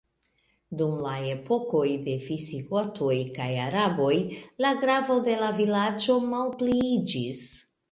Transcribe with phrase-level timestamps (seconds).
[0.77, 4.09] Dum la epokoj de visigotoj kaj araboj,
[4.67, 7.47] la gravo de la vilaĝo malpliiĝis.